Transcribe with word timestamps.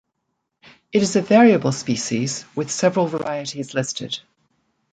It 0.91 1.03
is 1.03 1.15
a 1.15 1.21
variable 1.21 1.71
species 1.71 2.43
with 2.55 2.71
several 2.71 3.05
varieties 3.05 3.75
listed. 3.75 4.17